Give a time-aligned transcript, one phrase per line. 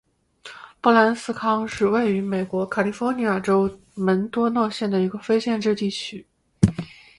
[0.81, 6.25] 布兰斯康是位于美国加利福尼亚州门多西诺县的一个非建制地区。